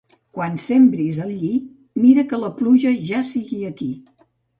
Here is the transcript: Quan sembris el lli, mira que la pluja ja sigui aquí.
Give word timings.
Quan 0.35 0.55
sembris 0.61 1.19
el 1.25 1.33
lli, 1.41 1.49
mira 2.05 2.23
que 2.31 2.39
la 2.45 2.49
pluja 2.61 2.95
ja 3.11 3.21
sigui 3.29 3.59
aquí. 3.69 3.91